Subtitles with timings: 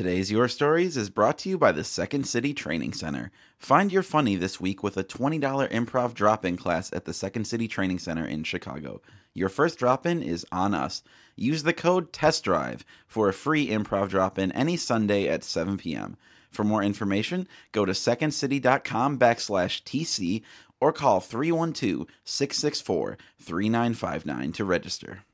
[0.00, 3.30] Today's Your Stories is brought to you by the Second City Training Center.
[3.58, 7.44] Find your funny this week with a $20 improv drop in class at the Second
[7.44, 9.02] City Training Center in Chicago.
[9.34, 11.02] Your first drop in is on us.
[11.36, 16.16] Use the code TESTDRIVE for a free improv drop in any Sunday at 7 p.m.
[16.50, 20.40] For more information, go to secondcity.com backslash TC
[20.80, 25.24] or call 312 664 3959 to register.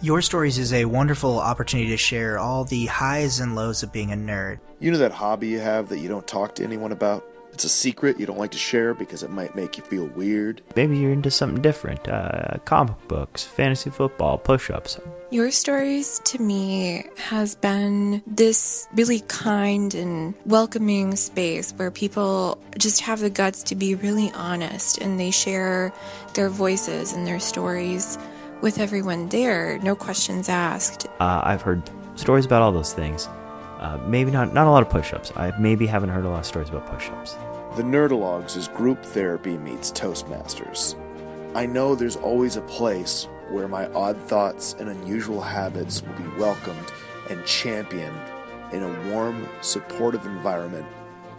[0.00, 4.12] Your Stories is a wonderful opportunity to share all the highs and lows of being
[4.12, 4.60] a nerd.
[4.78, 7.24] You know that hobby you have that you don't talk to anyone about?
[7.52, 10.62] It's a secret you don't like to share because it might make you feel weird.
[10.76, 15.00] Maybe you're into something different uh, comic books, fantasy football, push ups.
[15.32, 23.00] Your Stories to me has been this really kind and welcoming space where people just
[23.00, 25.92] have the guts to be really honest and they share
[26.34, 28.16] their voices and their stories
[28.60, 31.06] with everyone there, no questions asked.
[31.20, 31.82] Uh, I've heard
[32.16, 33.28] stories about all those things.
[33.78, 35.32] Uh, maybe not not a lot of push-ups.
[35.36, 37.36] I maybe haven't heard a lot of stories about push-ups.
[37.76, 40.96] The Nerdalogs is group therapy meets Toastmasters.
[41.54, 46.38] I know there's always a place where my odd thoughts and unusual habits will be
[46.38, 46.92] welcomed
[47.30, 48.20] and championed
[48.72, 50.86] in a warm, supportive environment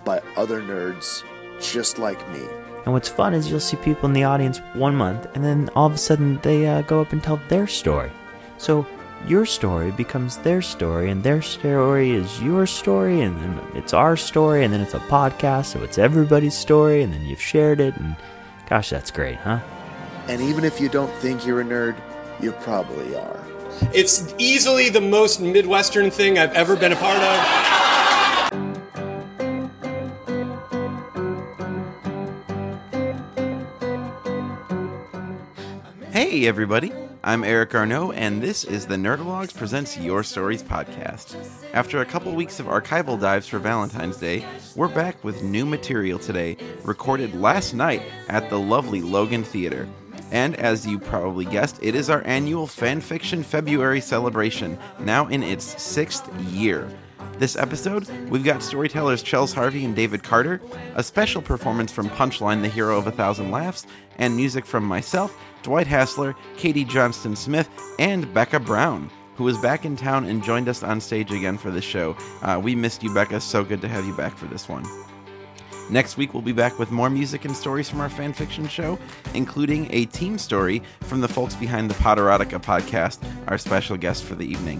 [0.05, 1.23] by other nerds
[1.59, 2.41] just like me.
[2.85, 5.87] And what's fun is you'll see people in the audience one month, and then all
[5.87, 8.11] of a sudden they uh, go up and tell their story.
[8.57, 8.85] So
[9.27, 14.15] your story becomes their story, and their story is your story, and then it's our
[14.15, 17.95] story, and then it's a podcast, so it's everybody's story, and then you've shared it,
[17.97, 18.15] and
[18.67, 19.59] gosh, that's great, huh?
[20.27, 21.95] And even if you don't think you're a nerd,
[22.39, 23.43] you probably are.
[23.93, 27.78] It's easily the most Midwestern thing I've ever been a part of.
[36.29, 36.91] Hey, everybody.
[37.23, 41.35] I'm Eric Arnault, and this is the Nerdalogs Presents Your Stories podcast.
[41.73, 46.19] After a couple weeks of archival dives for Valentine's Day, we're back with new material
[46.19, 49.89] today, recorded last night at the lovely Logan Theater.
[50.29, 55.81] And as you probably guessed, it is our annual Fanfiction February celebration, now in its
[55.81, 56.87] sixth year.
[57.39, 60.61] This episode, we've got storytellers Chels Harvey and David Carter,
[60.95, 63.87] a special performance from Punchline, the hero of a thousand laughs,
[64.17, 69.85] and music from myself, Dwight Hassler, Katie Johnston Smith, and Becca Brown, who is back
[69.85, 72.15] in town and joined us on stage again for the show.
[72.41, 73.41] Uh, we missed you, Becca.
[73.41, 74.85] So good to have you back for this one.
[75.89, 78.99] Next week, we'll be back with more music and stories from our fanfiction show,
[79.33, 84.35] including a team story from the folks behind the Potterotica podcast, our special guest for
[84.35, 84.79] the evening.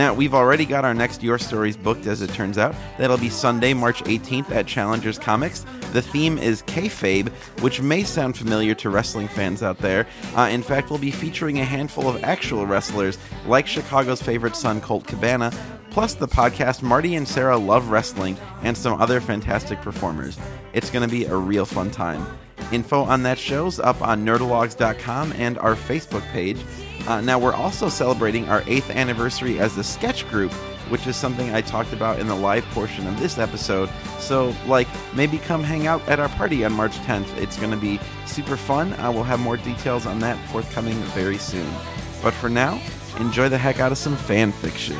[0.00, 2.74] Now, we've already got our next Your Stories booked, as it turns out.
[2.96, 5.66] That'll be Sunday, March 18th at Challengers Comics.
[5.92, 7.28] The theme is kayfabe,
[7.60, 10.06] which may sound familiar to wrestling fans out there.
[10.34, 14.80] Uh, in fact, we'll be featuring a handful of actual wrestlers, like Chicago's favorite son,
[14.80, 15.52] Colt Cabana,
[15.90, 20.38] plus the podcast Marty and Sarah Love Wrestling, and some other fantastic performers.
[20.72, 22.26] It's going to be a real fun time.
[22.72, 26.56] Info on that show's up on nerdalogs.com and our Facebook page.
[27.10, 30.52] Uh, now, we're also celebrating our eighth anniversary as a sketch group,
[30.90, 33.90] which is something I talked about in the live portion of this episode.
[34.20, 37.36] So, like, maybe come hang out at our party on March 10th.
[37.36, 38.92] It's going to be super fun.
[38.92, 41.68] Uh, we'll have more details on that forthcoming very soon.
[42.22, 42.80] But for now,
[43.18, 44.96] enjoy the heck out of some fan fiction.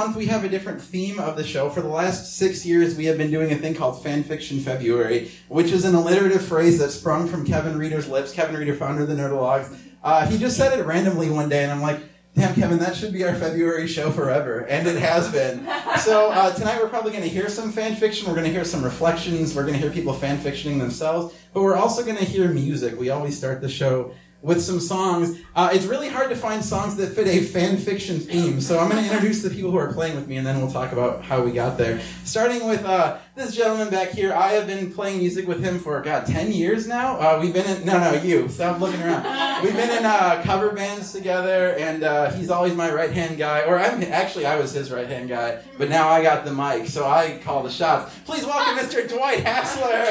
[0.00, 1.68] Month we have a different theme of the show.
[1.68, 5.30] For the last six years, we have been doing a thing called Fan Fiction February,
[5.48, 8.32] which is an alliterative phrase that sprung from Kevin Reeder's lips.
[8.32, 9.76] Kevin Reeder, founder of the Nerdalogs.
[10.02, 12.00] Uh, he just said it randomly one day, and I'm like,
[12.34, 14.60] damn, Kevin, that should be our February show forever.
[14.70, 15.68] And it has been.
[15.98, 18.26] So uh, tonight we're probably going to hear some fan fiction.
[18.26, 19.54] We're going to hear some reflections.
[19.54, 21.34] We're going to hear people fan fictioning themselves.
[21.52, 22.98] But we're also going to hear music.
[22.98, 25.38] We always start the show with some songs.
[25.54, 28.88] Uh, it's really hard to find songs that fit a fan fiction theme, so I'm
[28.88, 31.22] going to introduce the people who are playing with me, and then we'll talk about
[31.22, 32.00] how we got there.
[32.24, 36.00] Starting with uh, this gentleman back here, I have been playing music with him for
[36.00, 37.16] God ten years now.
[37.16, 39.20] Uh, we've been in no, no, you stop looking around.
[39.62, 43.60] We've been in uh, cover bands together, and uh, he's always my right hand guy.
[43.66, 46.86] Or I'm actually I was his right hand guy, but now I got the mic,
[46.86, 48.16] so I call the shots.
[48.24, 49.06] Please welcome Mr.
[49.06, 50.06] Dwight Hassler.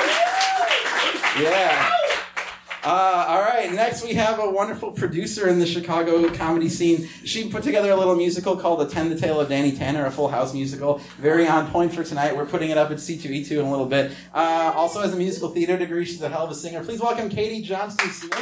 [1.38, 2.09] Yeah.
[2.82, 7.06] Uh, all right, next we have a wonderful producer in the Chicago comedy scene.
[7.24, 10.28] She put together a little musical called Attend the Tale of Danny Tanner, a full
[10.28, 10.98] house musical.
[11.18, 12.34] Very on point for tonight.
[12.34, 14.12] We're putting it up at C2E2 in a little bit.
[14.32, 16.06] Uh, also has a musical theater degree.
[16.06, 16.82] She's a hell of a singer.
[16.82, 18.32] Please welcome Katie Johnston Smith.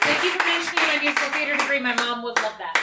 [0.00, 1.80] Thank you for mentioning my musical theater degree.
[1.80, 2.74] My mom would love that.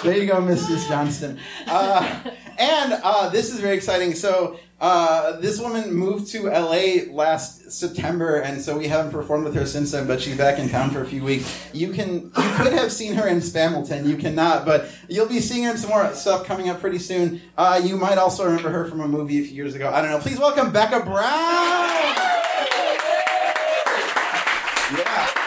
[0.04, 0.86] There you go, Mrs.
[0.86, 1.38] Johnston.
[1.66, 2.20] Uh,
[2.56, 4.14] and uh, this is very exciting.
[4.14, 9.54] So, uh, this woman moved to LA last September, and so we haven't performed with
[9.56, 10.06] her since then.
[10.06, 11.68] But she's back in town for a few weeks.
[11.72, 14.06] You can, you could have seen her in Spamilton.
[14.06, 17.40] You cannot, but you'll be seeing her in some more stuff coming up pretty soon.
[17.56, 19.90] Uh, you might also remember her from a movie a few years ago.
[19.92, 20.20] I don't know.
[20.20, 21.24] Please welcome Becca Brown.
[24.96, 25.38] Yeah.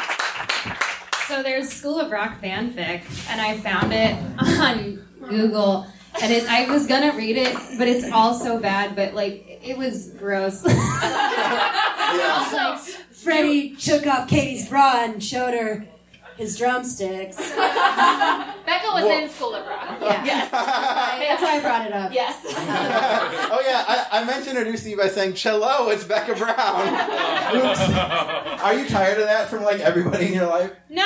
[1.27, 5.87] So there's School of Rock fanfic, and I found it on Google.
[6.21, 8.95] And it, I was gonna read it, but it's all so bad.
[8.95, 10.63] But like, it was gross.
[12.13, 12.77] It's like
[13.11, 15.87] Freddie took off Katie's bra and showed her
[16.41, 17.37] his drumsticks.
[17.55, 19.97] Becca was Well- in School of Rock.
[20.01, 20.25] Yeah.
[20.25, 20.51] Yes.
[20.51, 22.11] That's why I brought it up.
[22.11, 22.43] Yes.
[22.47, 26.87] oh yeah, I, I meant to introduce you by saying, "Cello, it's Becca Brown."
[27.55, 28.61] Oops.
[28.63, 30.71] Are you tired of that from like everybody in your life?
[30.89, 31.03] no.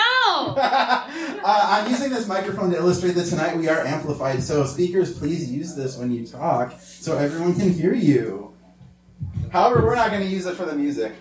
[0.57, 4.41] uh, I'm using this microphone to illustrate that tonight we are amplified.
[4.41, 8.53] So speakers, please use this when you talk, so everyone can hear you.
[9.51, 11.13] However, we're not going to use it for the music.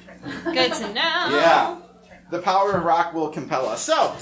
[0.45, 1.29] Good to know.
[1.31, 1.77] Yeah,
[2.35, 3.81] the power of rock will compel us.
[3.83, 4.15] So,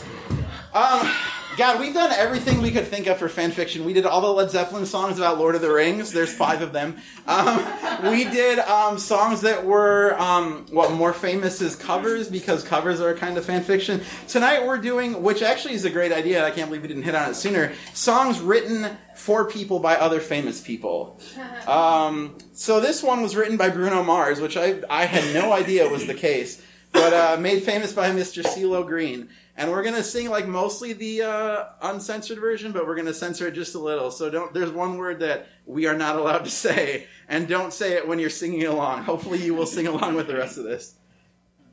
[0.75, 1.11] um,
[1.57, 3.85] God, we've done everything we could think of for fan fiction.
[3.85, 6.13] We did all the Led Zeppelin songs about Lord of the Rings.
[6.13, 6.97] There's five of them.
[7.27, 7.65] Um,
[8.11, 13.11] we did um, songs that were um, what more famous as covers because covers are
[13.11, 14.03] a kind of fan fiction.
[14.29, 16.45] Tonight we're doing, which actually is a great idea.
[16.45, 17.73] I can't believe we didn't hit on it sooner.
[17.95, 21.19] Songs written for people by other famous people.
[21.63, 25.89] Um, so this one was written by Bruno Mars, which I I had no idea
[25.89, 26.61] was the case,
[26.93, 28.45] but uh, made famous by Mr.
[28.45, 29.29] CeeLo Green.
[29.57, 33.53] And we're gonna sing like mostly the uh, uncensored version, but we're gonna censor it
[33.53, 34.11] just a little.
[34.11, 34.55] So don't.
[34.55, 38.19] There's one word that we are not allowed to say, and don't say it when
[38.19, 39.03] you're singing along.
[39.03, 40.95] Hopefully, you will sing along with the rest of this.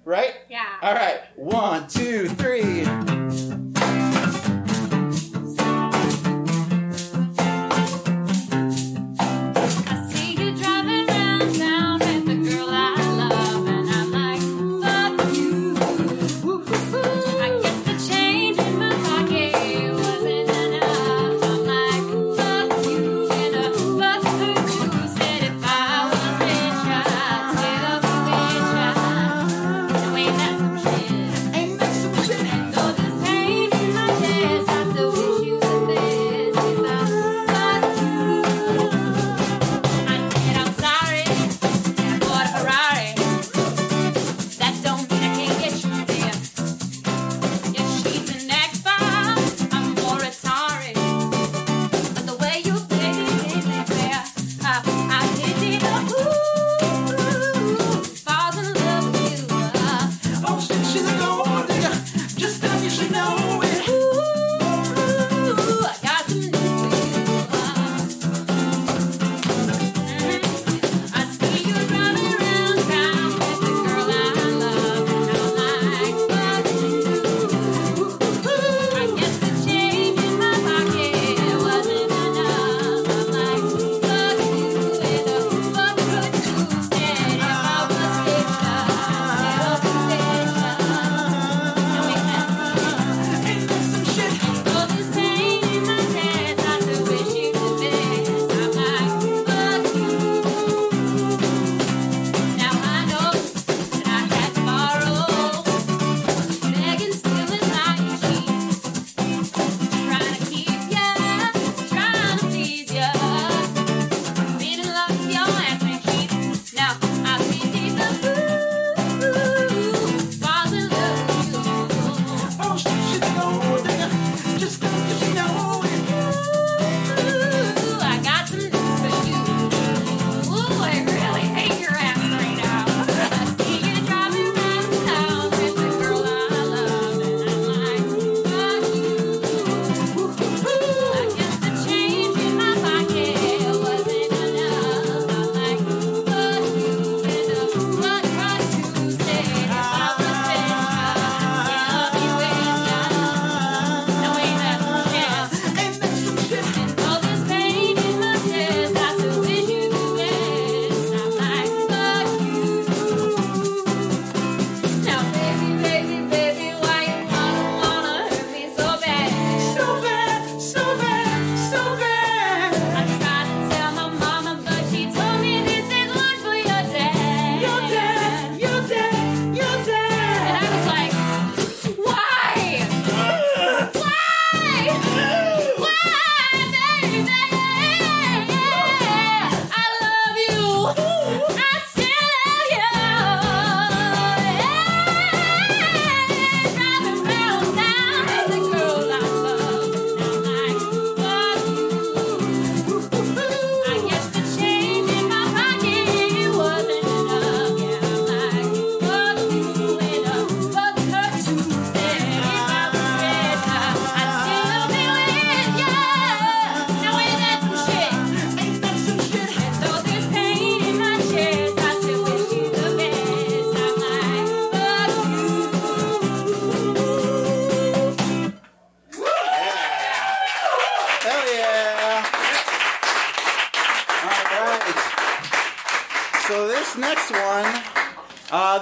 [0.03, 0.33] Right?
[0.49, 0.65] Yeah.
[0.81, 1.21] All right.
[1.35, 3.18] One, two, three.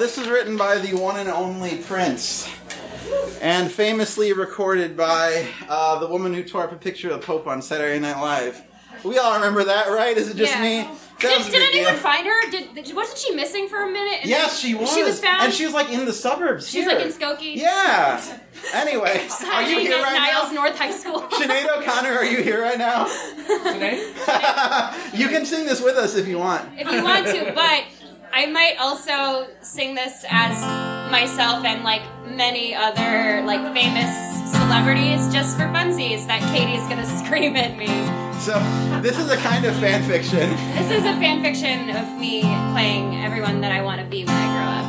[0.08, 2.50] This was written by the one and only Prince,
[3.42, 7.46] and famously recorded by uh, the woman who tore up a picture of the Pope
[7.46, 8.64] on Saturday Night Live.
[9.04, 10.16] We all remember that, right?
[10.16, 10.62] Is it just Yeah.
[10.62, 10.90] me?
[11.20, 12.02] That Did, was a did anyone deal.
[12.02, 12.52] find her?
[12.52, 14.20] Did, did wasn't she missing for a minute?
[14.22, 14.94] And Yes, she was.
[14.94, 15.44] She was found.
[15.46, 16.70] and she was like in the suburbs.
[16.70, 16.98] She was here.
[17.00, 17.56] like in Skokie.
[17.56, 18.22] Yeah.
[18.74, 20.62] Anyway, are you here right Niles now?
[20.62, 21.22] North High School.
[21.22, 23.08] Sinead O'Connor, are you here right now?
[25.14, 26.64] you can sing this with us if you want.
[26.78, 27.84] if you want to, but
[28.32, 30.62] I might also sing this as
[31.12, 37.56] myself and like many other like famous celebrities just for funsies that Katie's gonna scream
[37.56, 37.88] at me.
[38.40, 38.60] So
[39.02, 40.50] this is a kind of fan fiction.
[40.76, 42.42] This is a fan fiction of me
[42.72, 44.88] playing everyone that I want to be when I grow up.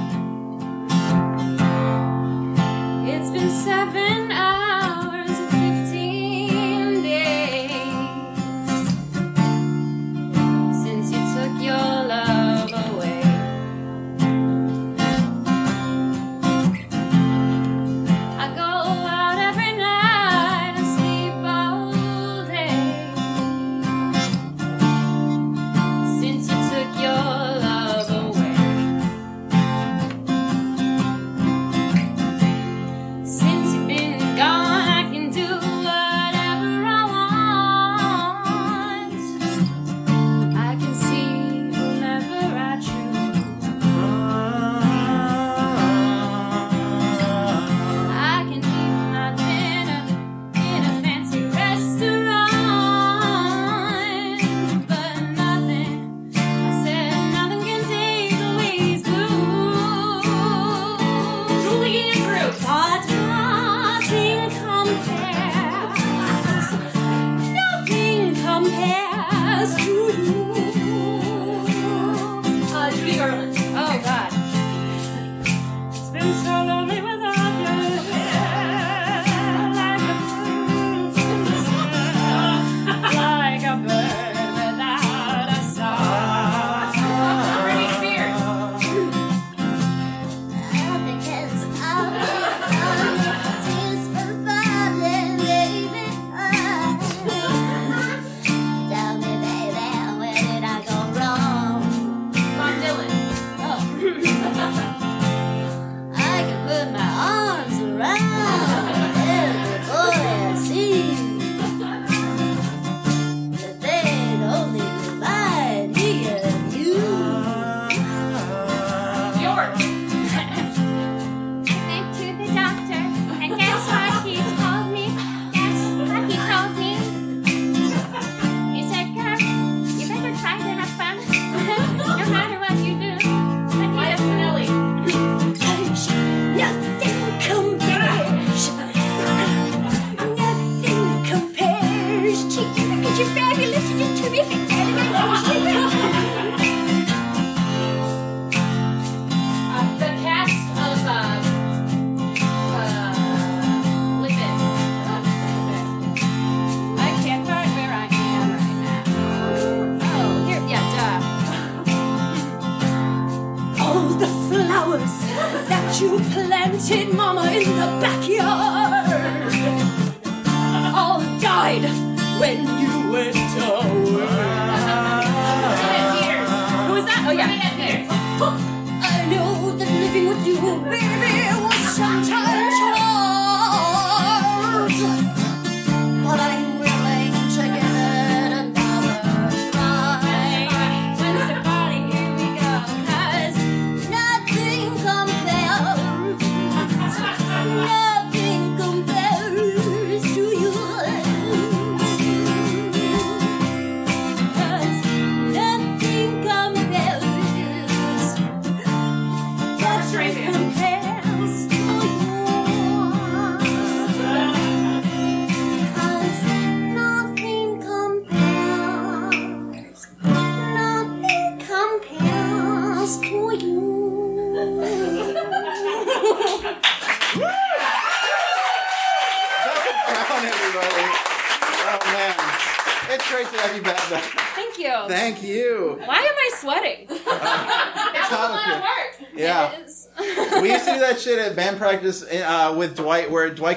[3.08, 4.97] It's been seven hours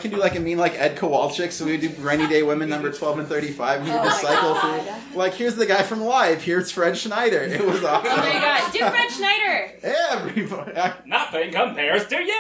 [0.02, 1.52] can do like a mean like Ed Kowalczyk.
[1.52, 3.80] So we would do Rainy Day Women number twelve and thirty five.
[3.82, 4.82] And we would Oh just my cycle God.
[4.84, 5.18] through.
[5.18, 6.42] Like here's the guy from Live.
[6.44, 7.40] Here's Fred Schneider.
[7.44, 8.12] It was awesome.
[8.12, 8.72] Oh my god.
[8.74, 9.72] Do Fred Schneider.
[9.84, 10.78] Everybody.
[10.78, 12.34] I, Nothing compares to you.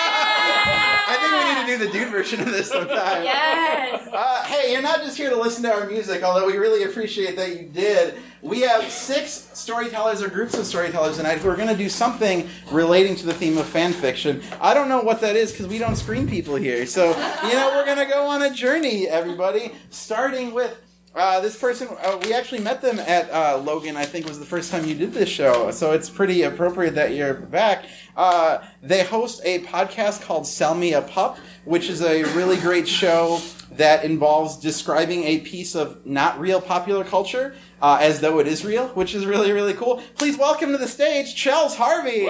[0.00, 3.22] I think we need to do the dude version of this sometime.
[3.24, 4.08] Yes.
[4.12, 7.36] Uh, hey, you're not just here to listen to our music, although we really appreciate
[7.36, 8.14] that you did.
[8.42, 12.48] We have six storytellers or groups of storytellers tonight who are going to do something
[12.70, 14.42] relating to the theme of fan fiction.
[14.60, 16.86] I don't know what that is because we don't screen people here.
[16.86, 20.84] So, you know, we're going to go on a journey, everybody, starting with.
[21.14, 24.44] Uh, this person, uh, we actually met them at uh, Logan, I think was the
[24.44, 27.86] first time you did this show, so it's pretty appropriate that you're back.
[28.16, 32.86] Uh, they host a podcast called Sell Me a Pup, which is a really great
[32.86, 33.40] show
[33.72, 38.64] that involves describing a piece of not real popular culture uh, as though it is
[38.64, 40.02] real, which is really, really cool.
[40.16, 42.28] Please welcome to the stage, Chels Harvey.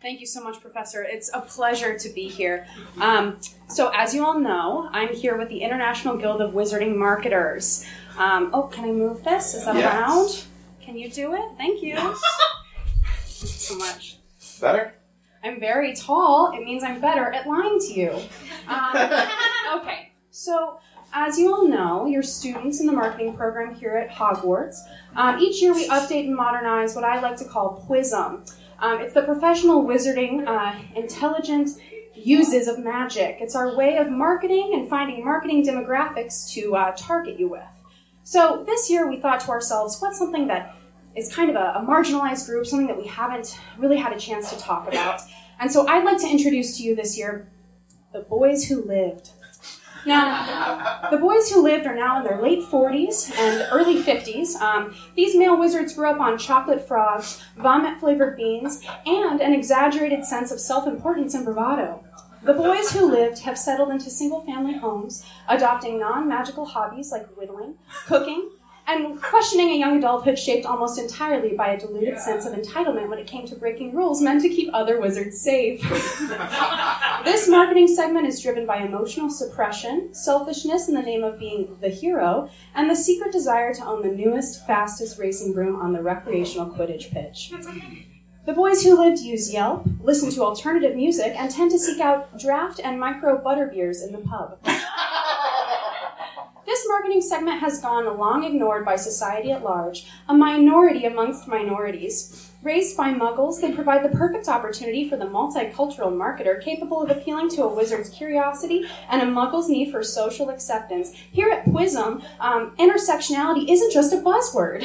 [0.00, 1.02] Thank you so much, Professor.
[1.02, 2.66] It's a pleasure to be here.
[3.00, 3.38] Um,
[3.68, 7.86] so, as you all know, I'm here with the International Guild of Wizarding Marketers.
[8.18, 9.54] Um, oh, can I move this?
[9.54, 9.94] Is that Yes.
[9.94, 10.84] allowed?
[10.84, 11.42] Can you do it?
[11.56, 11.94] Thank you.
[11.96, 12.12] Thank
[13.42, 14.18] you so much.
[14.60, 14.94] Better?
[15.44, 16.52] I'm very tall.
[16.52, 18.10] It means I'm better at lying to you.
[18.66, 18.96] Um,
[19.80, 20.80] okay, so
[21.12, 24.76] as you all know, you're students in the marketing program here at Hogwarts.
[25.14, 28.50] Um, each year we update and modernize what I like to call PWISM.
[28.78, 31.78] Um, it's the professional wizarding uh, intelligent
[32.14, 33.36] uses of magic.
[33.40, 37.62] It's our way of marketing and finding marketing demographics to uh, target you with.
[38.22, 40.74] So this year we thought to ourselves, what's something that
[41.16, 44.50] is kind of a, a marginalized group, something that we haven't really had a chance
[44.50, 45.20] to talk about.
[45.60, 47.48] And so I'd like to introduce to you this year
[48.12, 49.30] the boys who lived.
[50.06, 54.54] Now, the boys who lived are now in their late 40s and early 50s.
[54.60, 60.24] Um, these male wizards grew up on chocolate frogs, vomit flavored beans, and an exaggerated
[60.24, 62.04] sense of self importance and bravado.
[62.42, 67.26] The boys who lived have settled into single family homes, adopting non magical hobbies like
[67.36, 68.50] whittling, cooking,
[68.86, 73.18] and questioning a young adulthood shaped almost entirely by a diluted sense of entitlement when
[73.18, 75.80] it came to breaking rules meant to keep other wizards safe.
[77.24, 81.88] this marketing segment is driven by emotional suppression, selfishness in the name of being the
[81.88, 86.66] hero, and the secret desire to own the newest, fastest racing broom on the recreational
[86.66, 87.52] Quidditch pitch.
[88.44, 92.38] The boys who lived use Yelp, listen to alternative music, and tend to seek out
[92.38, 94.58] draft and micro butter beers in the pub.
[96.84, 102.50] This marketing segment has gone long ignored by society at large, a minority amongst minorities.
[102.62, 107.48] Raised by muggles, they provide the perfect opportunity for the multicultural marketer capable of appealing
[107.52, 111.14] to a wizard's curiosity and a muggle's need for social acceptance.
[111.14, 114.80] Here at Quizm, um, intersectionality isn't just a buzzword.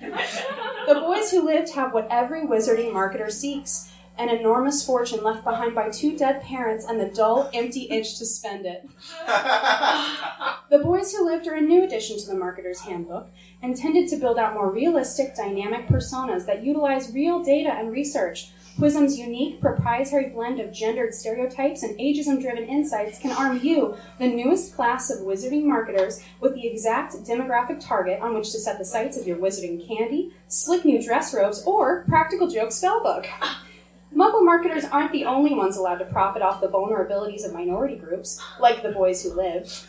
[0.86, 5.74] the boys who lived have what every wizarding marketer seeks an enormous fortune left behind
[5.74, 8.88] by two dead parents and the dull, empty itch to spend it.
[10.72, 13.28] The Boys Who Lived are a new addition to the Marketer's Handbook,
[13.62, 18.52] intended to build out more realistic, dynamic personas that utilize real data and research.
[18.78, 24.26] Quizm's unique proprietary blend of gendered stereotypes and ageism driven insights can arm you, the
[24.26, 28.84] newest class of wizarding marketers, with the exact demographic target on which to set the
[28.86, 33.26] sights of your wizarding candy, slick new dress robes, or practical joke spellbook.
[34.14, 38.40] Muggle marketers aren't the only ones allowed to profit off the vulnerabilities of minority groups,
[38.60, 39.88] like the boys who live.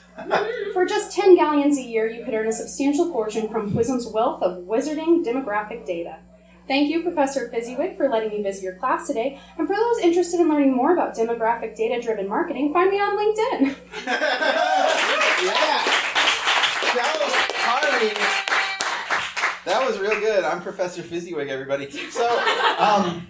[0.74, 4.42] For just 10 galleons a year, you could earn a substantial fortune from Quizm's wealth
[4.42, 6.20] of wizarding demographic data.
[6.68, 9.38] Thank you, Professor Fezziwig, for letting me visit your class today.
[9.58, 13.18] And for those interested in learning more about demographic data driven marketing, find me on
[13.18, 13.76] LinkedIn.
[14.06, 15.84] yeah.
[16.94, 18.14] Chels Harvey.
[19.66, 20.46] That was real good.
[20.46, 21.90] I'm Professor Fizziwig, everybody.
[21.92, 22.44] So,
[22.78, 23.28] um,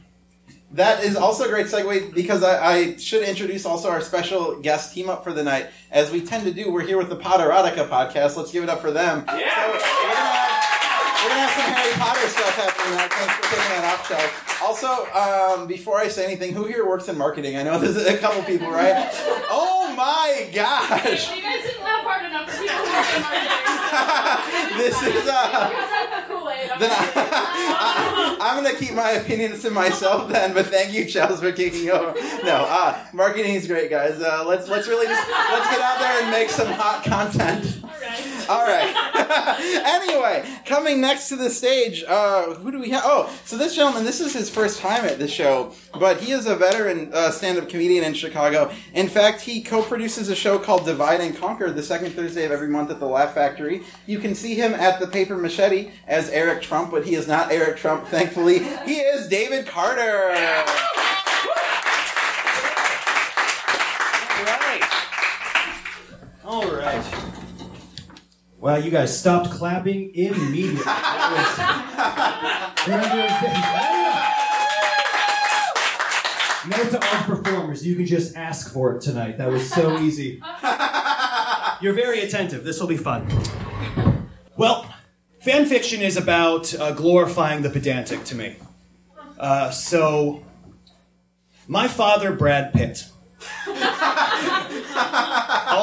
[0.74, 4.94] that is also a great segue because I, I should introduce also our special guest
[4.94, 5.70] team up for the night.
[5.92, 8.36] As we tend to do, we're here with the Potterotica podcast.
[8.36, 9.24] Let's give it up for them.
[9.28, 9.38] Yeah.
[9.38, 13.12] So we're, gonna have, we're gonna have some Harry Potter stuff happening tonight.
[13.14, 14.32] Thanks for taking that off, Chels.
[14.64, 17.58] Also, um, before I say anything, who here works in marketing?
[17.58, 19.10] I know there's a couple people, right?
[19.50, 21.36] Oh my gosh!
[21.36, 23.60] You guys didn't laugh hard enough for people who in marketing.
[24.78, 26.10] This is uh.
[26.80, 26.90] Then.
[26.92, 31.90] I, am gonna keep my opinions to myself then, but thank you, Charles, for kicking
[31.90, 32.14] over.
[32.44, 34.22] No, uh, marketing is great, guys.
[34.22, 37.83] Uh, let's let's really just let's get out there and make some hot content.
[38.50, 38.94] All right.
[39.86, 43.04] anyway, coming next to the stage, uh, who do we have?
[43.06, 46.46] Oh, so this gentleman, this is his first time at the show, but he is
[46.46, 48.72] a veteran uh, stand-up comedian in Chicago.
[48.94, 52.70] In fact, he co-produces a show called Divide and Conquer the second Thursday of every
[52.70, 53.84] month at the Laugh Factory.
[54.06, 57.52] You can see him at the Paper Machete as Eric Trump, but he is not
[57.52, 58.60] Eric Trump, thankfully.
[58.86, 60.34] He is David Carter.
[66.46, 67.23] All right.
[68.64, 70.80] Wow, you guys stopped clapping immediately.
[72.86, 73.14] That
[76.66, 79.38] was- Note to all performers, you can just ask for it tonight.
[79.38, 80.42] That was so easy.
[81.82, 82.64] You're very attentive.
[82.64, 83.28] This will be fun.
[84.56, 84.86] Well,
[85.42, 88.56] fan fiction is about uh, glorifying the pedantic to me.
[89.38, 90.46] Uh, so,
[91.68, 93.08] my father, Brad Pitt,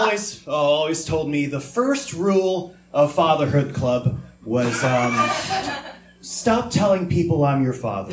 [0.01, 5.31] always always told me the first rule of Fatherhood Club was um,
[6.21, 8.13] stop telling people I'm your father.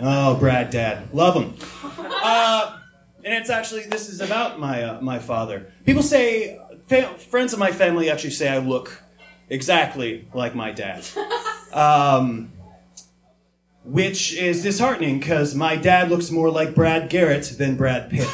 [0.00, 1.54] oh, Brad, Dad, love him.
[2.22, 2.78] Uh,
[3.24, 5.72] and it's actually this is about my uh, my father.
[5.84, 6.58] People say
[7.30, 9.02] friends of my family actually say I look
[9.48, 11.04] exactly like my dad.
[11.72, 12.52] Um,
[13.84, 18.28] which is disheartening because my dad looks more like Brad Garrett than Brad Pitt.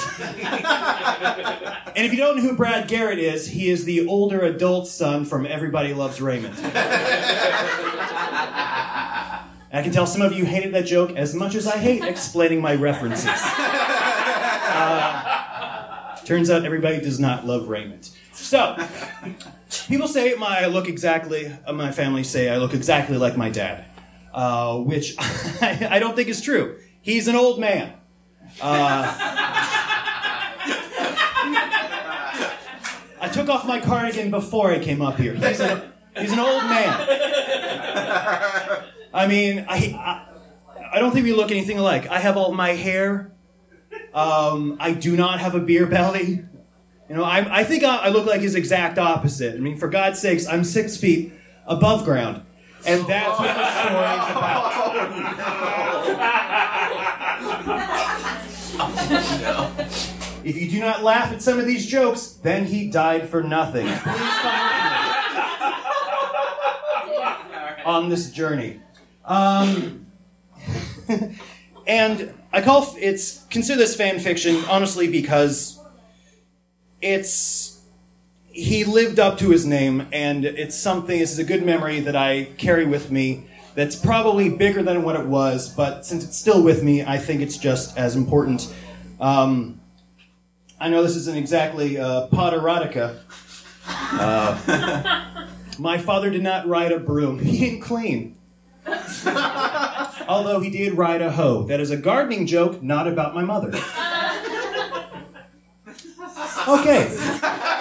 [1.94, 5.24] and if you don't know who Brad Garrett is, he is the older adult son
[5.24, 6.54] from Everybody Loves Raymond.
[9.72, 12.60] I can tell some of you hated that joke as much as I hate explaining
[12.60, 13.28] my references.
[14.78, 18.10] Uh, turns out everybody does not love Raymond.
[18.32, 18.76] So,
[19.86, 23.48] people say my I look exactly, uh, my family say I look exactly like my
[23.48, 23.84] dad
[24.36, 26.78] uh, which I, I don't think is true.
[27.00, 27.94] He's an old man.
[28.60, 29.16] Uh,
[33.20, 35.34] I took off my cardigan before I came up here.
[35.34, 36.94] He's, a, he's an old man.
[39.14, 40.26] I mean, I, I,
[40.92, 42.06] I don't think we look anything alike.
[42.08, 43.32] I have all my hair.
[44.12, 46.44] Um, I do not have a beer belly.
[47.08, 49.54] You know, I, I think I, I look like his exact opposite.
[49.54, 51.32] I mean, for God's sakes, I'm six feet
[51.66, 52.42] above ground.
[52.84, 54.66] And that's what the story is about.
[60.44, 63.86] If you do not laugh at some of these jokes, then he died for nothing.
[63.86, 64.70] Please come
[67.10, 67.16] me
[67.84, 68.80] on this journey.
[69.24, 70.06] Um,
[71.86, 75.80] and I call f- it's consider this fan fiction honestly because
[77.00, 77.75] it's
[78.56, 81.18] he lived up to his name, and it's something.
[81.18, 83.46] This is a good memory that I carry with me.
[83.74, 87.42] That's probably bigger than what it was, but since it's still with me, I think
[87.42, 88.74] it's just as important.
[89.20, 89.78] Um,
[90.80, 93.18] I know this isn't exactly uh, Potterotica.
[93.86, 97.38] Uh, my father did not ride a broom.
[97.44, 98.38] He didn't clean.
[100.28, 101.64] Although he did ride a hoe.
[101.64, 103.68] That is a gardening joke, not about my mother.
[106.68, 107.75] Okay.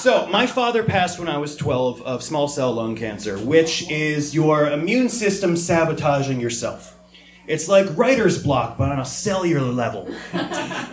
[0.00, 4.34] So, my father passed when I was 12 of small cell lung cancer, which is
[4.34, 6.98] your immune system sabotaging yourself.
[7.46, 10.08] It's like writer's block, but on a cellular level.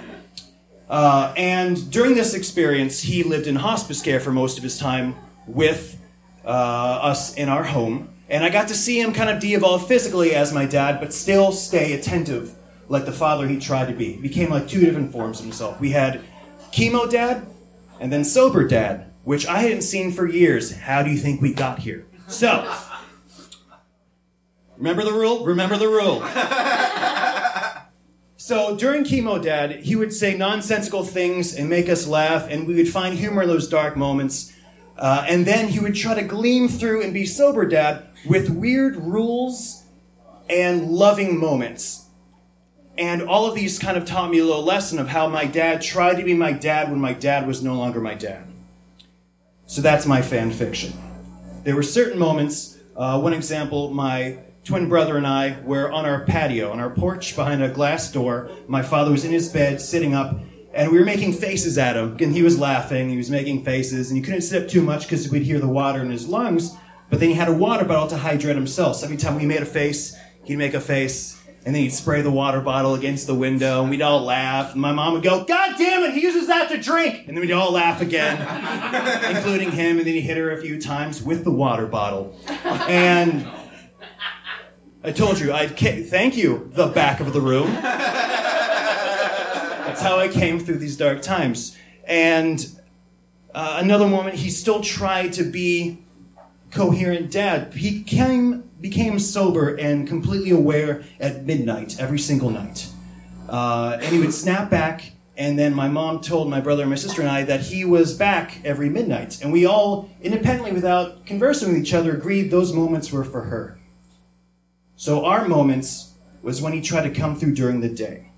[0.90, 5.14] Uh, and during this experience, he lived in hospice care for most of his time
[5.46, 6.02] with
[6.46, 8.08] uh, us in our home.
[8.30, 11.14] And I got to see him kind of de evolve physically as my dad, but
[11.14, 12.56] still stay attentive
[12.88, 14.14] like the father he tried to be.
[14.14, 15.78] He became like two different forms of himself.
[15.82, 16.22] We had
[16.72, 17.46] chemo dad
[18.00, 20.76] and then sober dad, which I hadn't seen for years.
[20.76, 22.06] How do you think we got here?
[22.28, 22.74] So,
[24.78, 25.46] remember the rule?
[25.46, 26.24] Remember the rule.
[28.48, 32.76] So during chemo, Dad, he would say nonsensical things and make us laugh, and we
[32.76, 34.54] would find humor in those dark moments.
[34.98, 38.96] Uh, and then he would try to gleam through and be sober, Dad, with weird
[38.96, 39.84] rules
[40.50, 42.07] and loving moments.
[42.98, 45.82] And all of these kind of taught me a little lesson of how my dad
[45.82, 48.48] tried to be my dad when my dad was no longer my dad.
[49.68, 50.94] So that's my fan fiction.
[51.64, 52.78] There were certain moments.
[52.96, 57.36] Uh, one example, my twin brother and I were on our patio, on our porch
[57.36, 58.50] behind a glass door.
[58.68, 60.40] My father was in his bed, sitting up,
[60.74, 62.18] and we were making faces at him.
[62.20, 65.04] And he was laughing, he was making faces, and he couldn't sit up too much
[65.04, 66.76] because we'd hear the water in his lungs.
[67.10, 68.98] But then he had a water bottle to hydrate himself.
[68.98, 71.37] So every time we made a face, he'd make a face,
[71.68, 74.72] and then he'd spray the water bottle against the window, and we'd all laugh.
[74.72, 77.28] And my mom would go, God damn it, he uses that to drink!
[77.28, 78.38] And then we'd all laugh again,
[79.36, 82.40] including him, and then he hit her a few times with the water bottle.
[82.64, 83.46] And
[85.04, 87.74] I told you, I'd ca- thank you, the back of the room.
[89.84, 91.78] That's how I came through these dark times.
[92.06, 92.66] And
[93.54, 95.98] uh, another moment, he still tried to be
[96.72, 97.74] coherent dad.
[97.74, 102.88] He came, became sober and completely aware at midnight every single night.
[103.50, 106.96] Uh, and he would snap back, and then my mom told my brother and my
[106.96, 109.42] sister and I that he was back every midnight.
[109.42, 113.80] And we all, independently, without conversing with each other, agreed those moments were for her.
[114.96, 118.32] So our moments was when he tried to come through during the day.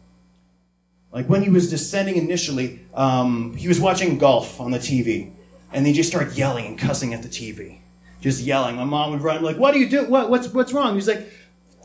[1.12, 5.32] Like when he was descending initially, um, he was watching golf on the TV,
[5.72, 7.80] and they just started yelling and cussing at the TV,
[8.22, 8.76] just yelling.
[8.76, 10.06] My mom would run like, "What do you do?
[10.06, 11.32] What, what's what's wrong?" He's like,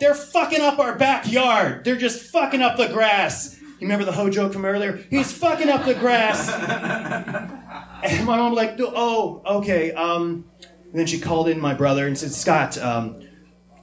[0.00, 1.84] "They're fucking up our backyard.
[1.84, 5.04] They're just fucking up the grass." You remember the hoe joke from earlier?
[5.10, 6.48] He's fucking up the grass.
[8.04, 10.46] and my mom like, "Oh, okay." Um,
[10.92, 13.20] then she called in my brother and said, "Scott." Um,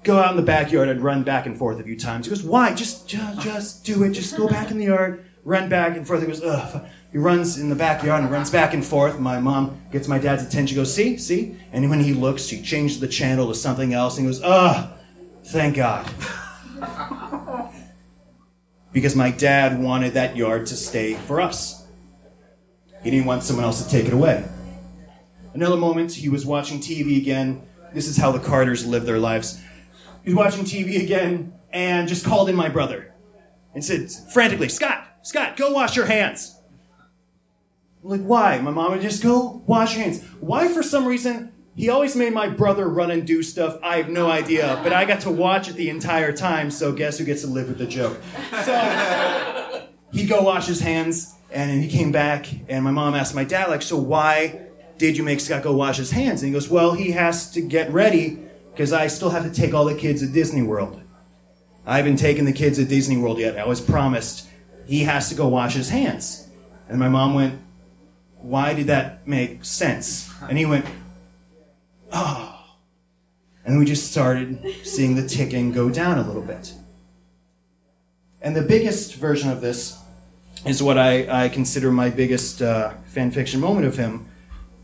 [0.03, 2.25] Go out in the backyard and run back and forth a few times.
[2.25, 2.73] He goes, Why?
[2.73, 4.11] Just, just, just do it.
[4.13, 6.21] Just go back in the yard, run back and forth.
[6.21, 6.85] He goes, Ugh.
[7.11, 9.19] He runs in the backyard and runs back and forth.
[9.19, 10.67] My mom gets my dad's attention.
[10.67, 11.57] She goes, See, see?
[11.73, 14.91] And when he looks, she changes the channel to something else and goes, Ugh,
[15.43, 16.09] thank God.
[18.93, 21.85] because my dad wanted that yard to stay for us.
[23.03, 24.47] He didn't want someone else to take it away.
[25.53, 27.63] Another moment, he was watching TV again.
[27.93, 29.61] This is how the Carters live their lives.
[30.23, 33.13] He was watching TV again and just called in my brother
[33.73, 36.57] and said frantically, Scott, Scott, go wash your hands.
[38.03, 38.59] I'm like, why?
[38.59, 40.23] My mom would just go wash your hands.
[40.39, 43.77] Why, for some reason, he always made my brother run and do stuff.
[43.83, 47.19] I have no idea, but I got to watch it the entire time, so guess
[47.19, 48.19] who gets to live with the joke?
[48.65, 53.43] So he'd go wash his hands, and he came back, and my mom asked my
[53.43, 54.61] dad, like, so why
[54.97, 56.41] did you make Scott go wash his hands?
[56.41, 58.39] And he goes, well, he has to get ready
[58.71, 61.01] because I still have to take all the kids to Disney World.
[61.85, 63.57] I haven't taken the kids to Disney World yet.
[63.57, 64.47] I was promised
[64.85, 66.47] he has to go wash his hands.
[66.89, 67.61] And my mom went,
[68.37, 70.31] Why did that make sense?
[70.47, 70.85] And he went,
[72.11, 72.47] Oh.
[73.63, 76.73] And we just started seeing the ticking go down a little bit.
[78.41, 79.99] And the biggest version of this
[80.65, 84.27] is what I, I consider my biggest uh, fan fiction moment of him,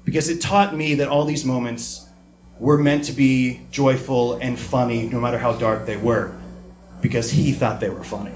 [0.05, 2.07] because it taught me that all these moments
[2.59, 6.35] were meant to be joyful and funny, no matter how dark they were,
[7.01, 8.33] because he thought they were funny.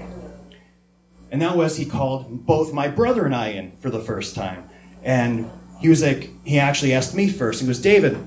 [1.32, 4.68] And that was he called both my brother and I in for the first time.
[5.02, 7.62] And he was like, he actually asked me first.
[7.62, 8.18] He goes, David,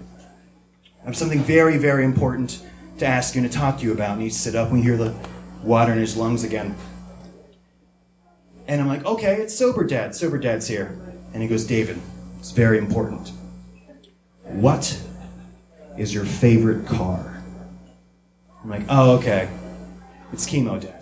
[1.03, 2.65] I have something very, very important
[2.97, 4.13] to ask you and to talk to you about.
[4.13, 5.15] And he'd sit up and we hear the
[5.61, 6.75] water in his lungs again.
[8.67, 10.15] And I'm like, okay, it's Sober Dad.
[10.15, 10.97] Sober Dad's here.
[11.31, 12.01] And he goes, David,
[12.39, 13.31] it's very important.
[14.41, 14.99] What
[15.95, 17.43] is your favorite car?
[18.63, 19.47] I'm like, oh, okay.
[20.33, 20.94] It's Chemo Dad.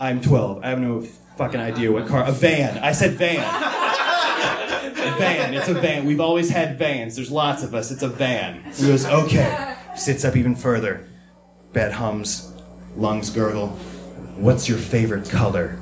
[0.00, 0.64] I'm 12.
[0.64, 1.00] I have no
[1.36, 2.24] fucking idea what car.
[2.24, 2.78] A van.
[2.78, 3.38] I said van.
[3.38, 5.54] a van.
[5.54, 6.04] It's a van.
[6.04, 7.16] We've always had vans.
[7.16, 7.90] There's lots of us.
[7.90, 8.62] It's a van.
[8.74, 9.76] He goes, okay.
[9.96, 11.06] Sits up even further.
[11.72, 12.52] Bed hums.
[12.96, 13.68] Lungs gurgle.
[14.36, 15.80] What's your favorite color?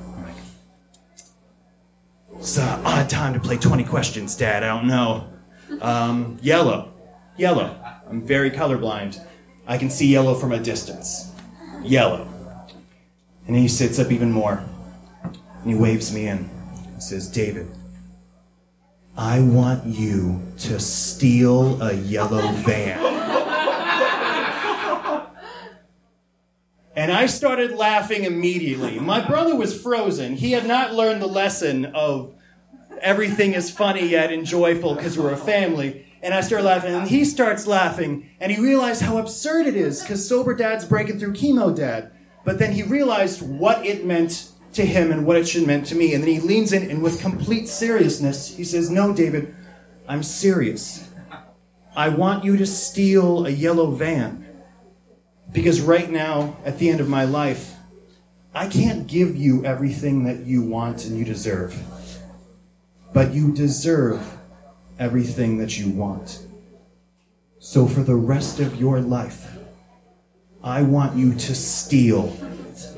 [2.38, 4.62] It's an odd time to play 20 questions, Dad.
[4.62, 5.28] I don't know.
[5.80, 6.92] Um, yellow.
[7.36, 7.78] Yellow.
[8.08, 9.20] I'm very colorblind.
[9.66, 11.32] I can see yellow from a distance.
[11.82, 12.28] Yellow.
[13.46, 14.62] And he sits up even more.
[15.22, 16.50] And he waves me in.
[16.94, 17.68] He says, David,
[19.16, 23.16] I want you to steal a yellow van.
[26.96, 28.98] And I started laughing immediately.
[28.98, 30.34] My brother was frozen.
[30.34, 32.34] He had not learned the lesson of
[33.02, 36.06] everything is funny yet and joyful because we're a family.
[36.22, 40.00] And I started laughing, and he starts laughing, and he realized how absurd it is
[40.00, 42.12] because sober dad's breaking through chemo dad.
[42.46, 45.96] But then he realized what it meant to him and what it should meant to
[45.96, 46.14] me.
[46.14, 49.52] And then he leans in, and with complete seriousness, he says, No, David,
[50.08, 51.10] I'm serious.
[51.96, 54.46] I want you to steal a yellow van.
[55.50, 57.74] Because right now, at the end of my life,
[58.54, 61.76] I can't give you everything that you want and you deserve.
[63.12, 64.38] But you deserve
[65.00, 66.46] everything that you want.
[67.58, 69.55] So for the rest of your life,
[70.66, 72.36] I want you to steal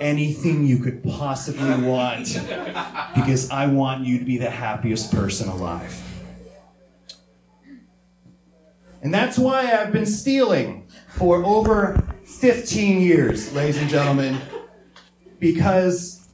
[0.01, 2.41] anything you could possibly want
[3.15, 6.03] because I want you to be the happiest person alive.
[9.03, 14.41] And that's why I've been stealing for over 15 years, ladies and gentlemen,
[15.39, 16.27] because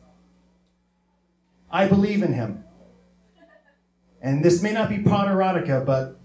[1.68, 2.62] I believe in him.
[4.23, 6.20] And this may not be erotica, but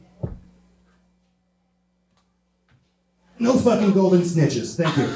[3.39, 4.75] no fucking golden snitches.
[4.75, 5.07] Thank you.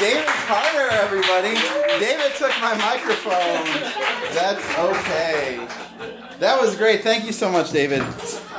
[0.00, 1.54] David Carter, everybody.
[2.00, 3.66] David took my microphone.
[4.32, 5.66] That's okay.
[6.38, 7.02] That was great.
[7.02, 8.02] Thank you so much, David.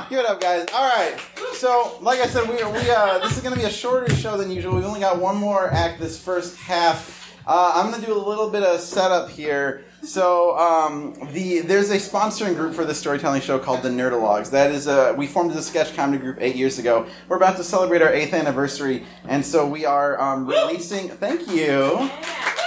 [0.08, 0.68] Give it up, guys.
[0.72, 1.18] All right.
[1.54, 4.36] So, like I said, we, we uh, this is going to be a shorter show
[4.36, 4.76] than usual.
[4.76, 7.34] We've only got one more act this first half.
[7.44, 9.84] Uh, I'm going to do a little bit of setup here.
[10.02, 14.50] So, um, the there's a sponsoring group for this storytelling show called the Nerdologues.
[14.50, 17.06] That is a we formed a sketch comedy group eight years ago.
[17.28, 21.08] We're about to celebrate our eighth anniversary, and so we are um, releasing.
[21.08, 22.10] Thank you.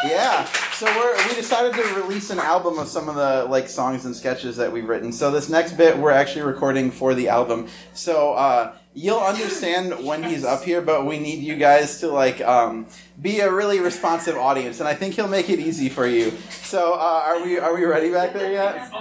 [0.06, 0.46] Yeah.
[0.76, 4.16] So we're, we decided to release an album of some of the like songs and
[4.16, 5.12] sketches that we've written.
[5.12, 7.68] So this next bit we're actually recording for the album.
[7.94, 12.42] So uh, you'll understand when he's up here, but we need you guys to like
[12.42, 12.88] um,
[13.22, 16.32] be a really responsive audience, and I think he'll make it easy for you.
[16.50, 18.92] So uh, are we are we ready back there yet?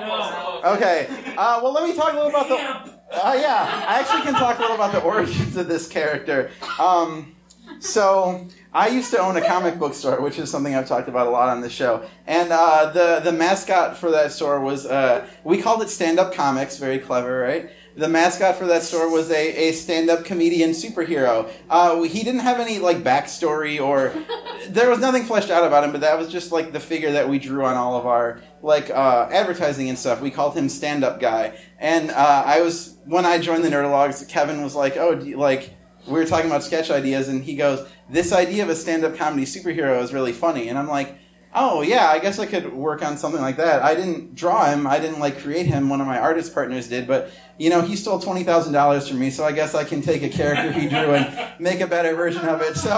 [0.64, 1.06] Okay.
[1.36, 2.94] Uh, well, let me talk a little about the.
[3.14, 6.50] Uh, yeah, I actually can talk a little about the origins of this character.
[6.80, 7.36] Um,
[7.78, 11.28] so I used to own a comic book store, which is something I've talked about
[11.28, 12.04] a lot on the show.
[12.26, 16.34] And uh, the the mascot for that store was uh, we called it Stand Up
[16.34, 16.78] Comics.
[16.78, 17.70] Very clever, right?
[17.96, 21.50] The mascot for that store was a, a stand up comedian superhero.
[21.70, 24.12] Uh, he didn't have any like backstory or
[24.68, 27.28] there was nothing fleshed out about him, but that was just like the figure that
[27.28, 30.20] we drew on all of our like uh, advertising and stuff.
[30.20, 31.56] We called him Stand Up Guy.
[31.78, 35.74] And uh, I was when I joined the Nerdologues, Kevin was like, "Oh, like."
[36.06, 39.46] we were talking about sketch ideas, and he goes, "This idea of a stand-up comedy
[39.46, 41.16] superhero is really funny." And I'm like,
[41.54, 44.86] "Oh yeah, I guess I could work on something like that." I didn't draw him,
[44.86, 45.88] I didn't like create him.
[45.88, 49.18] One of my artist partners did, but you know, he stole twenty thousand dollars from
[49.18, 52.14] me, so I guess I can take a character he drew and make a better
[52.14, 52.76] version of it.
[52.76, 52.90] So,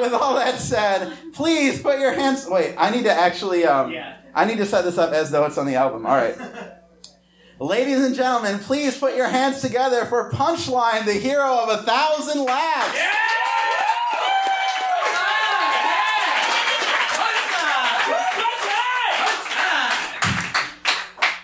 [0.00, 2.46] with all that said, please put your hands.
[2.48, 3.64] Wait, I need to actually.
[3.64, 3.94] Um,
[4.34, 6.06] I need to set this up as though it's on the album.
[6.06, 6.36] All right.
[7.60, 12.44] Ladies and gentlemen, please put your hands together for Punchline, the hero of a thousand
[12.44, 12.98] laughs.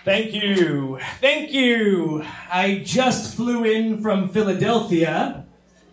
[0.07, 0.99] Thank you.
[1.19, 2.23] Thank you.
[2.49, 5.43] I just flew in from Philadelphia,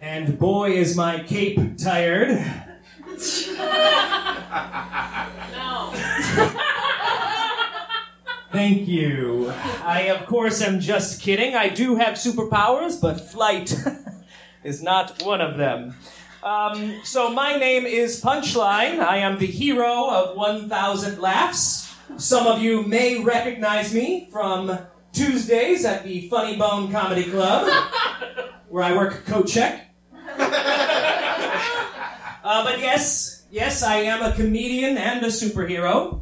[0.00, 2.28] and boy, is my cape tired.
[2.28, 3.16] no.
[8.52, 9.52] Thank you.
[9.82, 11.56] I, of course, am just kidding.
[11.56, 13.74] I do have superpowers, but flight
[14.62, 15.96] is not one of them.
[16.44, 19.00] Um, so, my name is Punchline.
[19.00, 21.83] I am the hero of 1,000 Laughs.
[22.16, 24.78] Some of you may recognize me from
[25.12, 27.68] Tuesdays at the Funny Bone Comedy Club,
[28.68, 29.94] where I work coat check.
[32.44, 36.20] Uh, but yes, yes, I am a comedian and a superhero.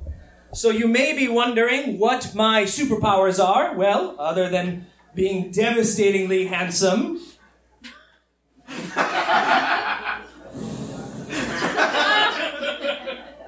[0.55, 3.75] So you may be wondering what my superpowers are.
[3.75, 7.19] Well, other than being devastatingly handsome,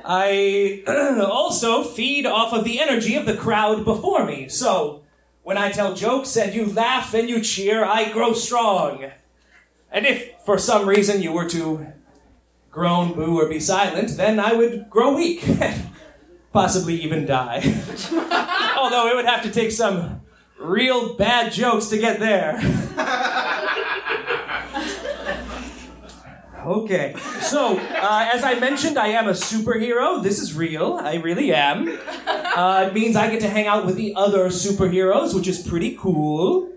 [0.04, 4.48] I also feed off of the energy of the crowd before me.
[4.48, 5.02] So
[5.42, 9.06] when I tell jokes and you laugh and you cheer, I grow strong.
[9.90, 11.86] And if for some reason you were to
[12.70, 15.44] groan, boo, or be silent, then I would grow weak.
[16.52, 17.62] Possibly even die.
[18.78, 20.20] Although it would have to take some
[20.58, 22.60] real bad jokes to get there.
[26.64, 30.22] Okay, so uh, as I mentioned, I am a superhero.
[30.22, 30.94] This is real.
[30.94, 31.98] I really am.
[32.26, 35.94] Uh, it means I get to hang out with the other superheroes, which is pretty
[36.00, 36.70] cool.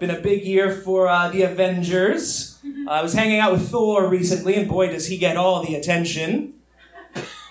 [0.00, 2.58] Been a big year for uh, the Avengers.
[2.88, 6.54] I was hanging out with Thor recently, and boy, does he get all the attention.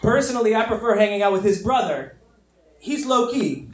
[0.01, 2.17] Personally, I prefer hanging out with his brother.
[2.79, 3.66] He's low key.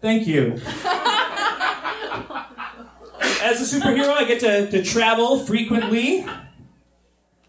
[0.00, 0.60] Thank you.
[3.40, 6.26] As a superhero, I get to, to travel frequently.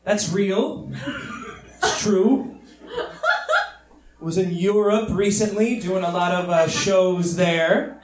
[0.04, 0.91] That's real.
[1.78, 2.58] It's true.
[4.20, 8.02] Was in Europe recently, doing a lot of uh, shows there.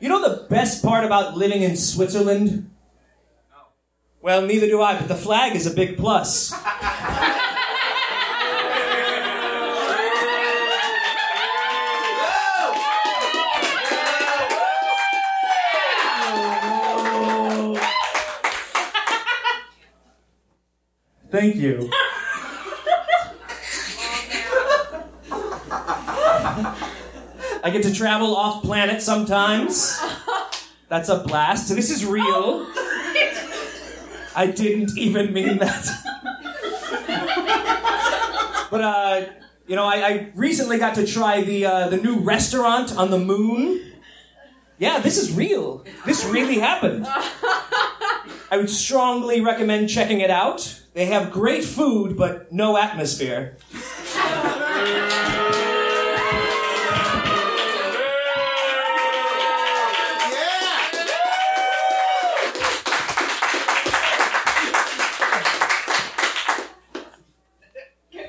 [0.00, 2.70] You know the best part about living in Switzerland?
[4.20, 6.52] Well, neither do I, but the flag is a big plus.
[21.32, 21.88] Thank you.
[27.64, 29.98] I get to travel off planet sometimes.
[30.88, 31.74] That's a blast.
[31.74, 32.66] This is real.
[34.36, 35.86] I didn't even mean that.
[38.70, 39.24] but uh,
[39.66, 43.18] You know, I, I recently got to try the uh, the new restaurant on the
[43.18, 43.92] moon.
[44.78, 45.84] Yeah, this is real.
[46.04, 47.06] This really happened.
[47.08, 50.81] I would strongly recommend checking it out.
[50.94, 53.56] They have great food, but no atmosphere.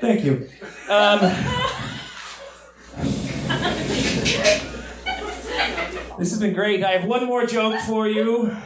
[0.00, 0.48] Thank you.
[0.88, 1.20] Um,
[6.18, 6.82] this has been great.
[6.82, 8.56] I have one more joke for you.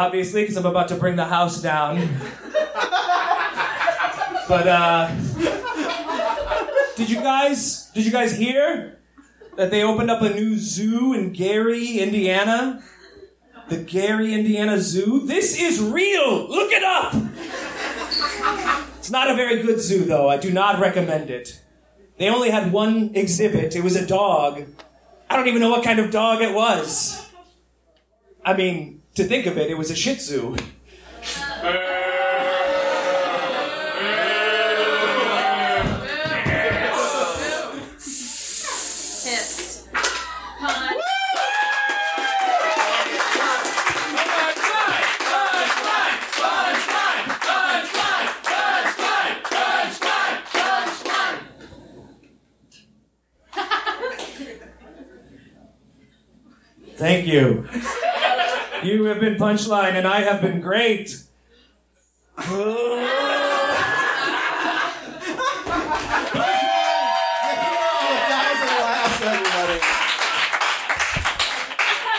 [0.00, 1.98] Obviously, because I'm about to bring the house down.
[4.48, 5.14] But uh,
[6.96, 8.98] did you guys did you guys hear
[9.56, 12.82] that they opened up a new zoo in Gary, Indiana?
[13.68, 15.26] The Gary, Indiana Zoo.
[15.26, 16.48] This is real.
[16.48, 17.12] Look it up.
[18.96, 20.30] It's not a very good zoo, though.
[20.30, 21.60] I do not recommend it.
[22.16, 23.76] They only had one exhibit.
[23.76, 24.64] It was a dog.
[25.28, 27.30] I don't even know what kind of dog it was.
[28.42, 30.56] I mean, to think of it, it was a Shih Tzu.
[56.96, 57.66] Thank you.
[58.82, 61.22] You have been punchline, and I have been great.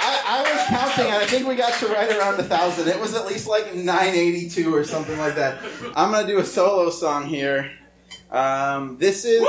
[0.03, 2.87] I, I was counting, and I think we got to right around a thousand.
[2.87, 5.63] It was at least like 982 or something like that.
[5.95, 7.71] I'm gonna do a solo song here.
[8.31, 9.45] Um, this is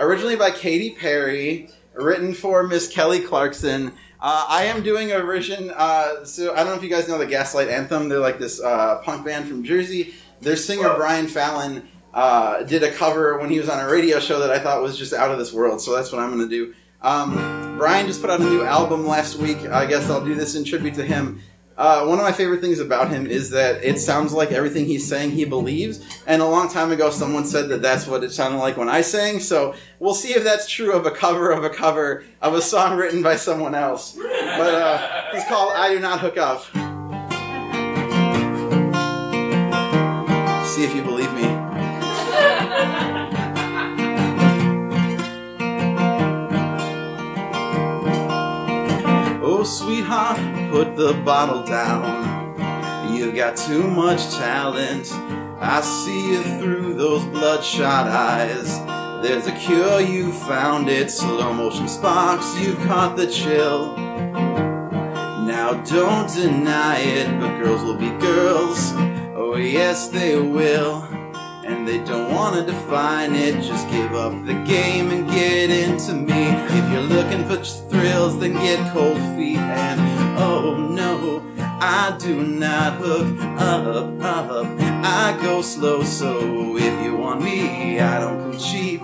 [0.00, 3.92] originally by Katy Perry, written for Miss Kelly Clarkson.
[4.20, 5.70] Uh, I am doing a version.
[5.74, 8.08] Uh, so I don't know if you guys know the Gaslight Anthem.
[8.08, 10.14] They're like this uh, punk band from Jersey.
[10.40, 14.40] Their singer Brian Fallon uh, did a cover when he was on a radio show
[14.40, 15.80] that I thought was just out of this world.
[15.80, 16.74] So that's what I'm going to do.
[17.02, 19.58] Um, Brian just put out a new album last week.
[19.58, 21.40] I guess I'll do this in tribute to him.
[21.76, 25.06] Uh, one of my favorite things about him is that it sounds like everything he's
[25.06, 26.00] saying he believes.
[26.26, 29.02] And a long time ago, someone said that that's what it sounded like when I
[29.02, 29.40] sang.
[29.40, 32.96] So we'll see if that's true of a cover of a cover of a song
[32.96, 34.16] written by someone else.
[34.16, 36.64] But uh, it's called "I Do Not Hook Up."
[40.66, 41.65] See if you believe me.
[49.66, 50.38] Sweetheart,
[50.70, 53.14] put the bottle down.
[53.14, 55.12] You've got too much talent.
[55.60, 58.78] I see you through those bloodshot eyes.
[59.26, 61.10] There's a cure, you found it.
[61.10, 63.96] Slow motion sparks, you've caught the chill.
[65.46, 68.92] Now don't deny it, but girls will be girls.
[69.34, 71.05] Oh, yes, they will.
[71.86, 73.62] They don't want to define it.
[73.62, 76.48] Just give up the game and get into me.
[76.76, 79.58] If you're looking for thrills, then get cold feet.
[79.58, 80.00] And
[80.36, 84.66] oh no, I do not hook up, up.
[84.80, 89.00] I go slow, so if you want me, I don't come cheap.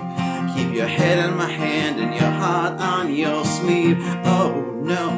[0.57, 3.99] Keep your head in my hand and your heart on your sleeve.
[4.25, 5.09] Oh no,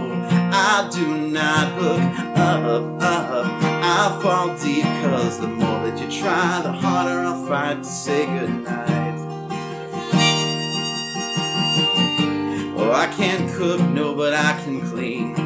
[0.52, 3.73] I do not hook up, up.
[3.96, 8.26] I fall deep, cause the more that you try, the harder I'll fight to say
[8.26, 9.20] goodnight.
[12.76, 15.36] Oh, I can't cook, no, but I can clean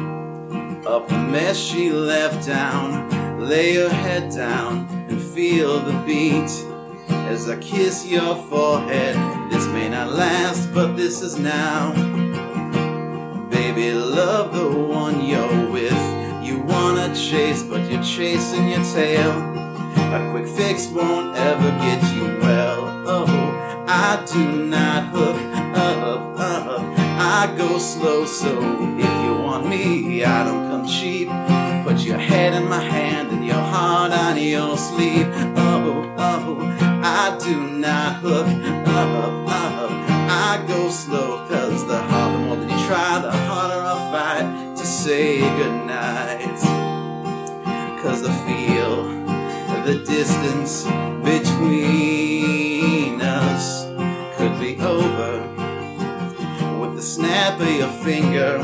[0.87, 3.39] up the mess she left down.
[3.39, 6.49] Lay your head down and feel the beat
[7.29, 9.15] as I kiss your forehead.
[9.51, 11.93] This may not last, but this is now.
[13.51, 16.28] Baby, love the one you're with.
[16.69, 19.31] Wanna chase, but you're chasing your tail.
[20.17, 22.79] A quick fix won't ever get you well.
[23.07, 23.25] Oh,
[23.87, 25.37] I do not hook
[25.75, 26.37] up.
[27.41, 28.51] I go slow, so
[28.99, 31.27] if you want me, I don't come cheap.
[31.87, 35.27] Put your head in my hand and your heart on your sleeve.
[35.57, 36.59] Oh, oh,
[37.03, 37.55] I do
[37.85, 38.47] not hook
[38.85, 39.89] up, up.
[40.29, 45.39] I go slow, cause the harder, more you try, the harder I'll fight to say
[45.39, 45.88] goodnight.
[48.01, 49.03] Cause I feel
[49.83, 50.85] the distance
[51.21, 51.59] between
[53.21, 53.85] us
[54.37, 55.41] could be over
[56.79, 58.59] with the snap of your finger.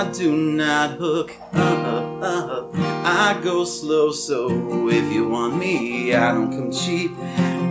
[0.00, 2.70] I do not hook up.
[2.74, 7.14] I go slow, so if you want me, I don't come cheap.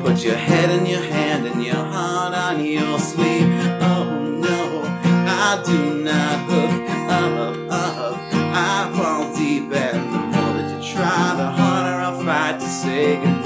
[0.04, 3.50] Put your head in your hand and your heart on your sleeve.
[3.82, 4.84] Oh no,
[5.26, 8.16] I do not hook up.
[8.32, 13.16] I fall deep, and the more that you try, the harder I'll fight to say
[13.16, 13.39] goodnight.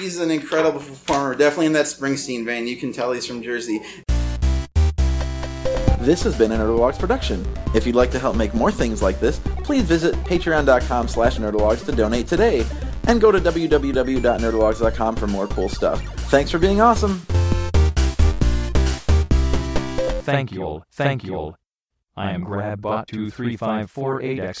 [0.00, 1.34] He's an incredible performer.
[1.34, 2.66] Definitely in that Springsteen vein.
[2.66, 3.82] You can tell he's from Jersey.
[6.00, 7.46] This has been a Nerdologues production.
[7.74, 11.84] If you'd like to help make more things like this, please visit patreon.com slash nerdologues
[11.84, 12.64] to donate today.
[13.06, 16.02] And go to www.nerdologues.com for more cool stuff.
[16.30, 17.18] Thanks for being awesome.
[20.22, 21.56] Thank you all, thank you all.
[22.16, 24.56] I am GrabBot23548X.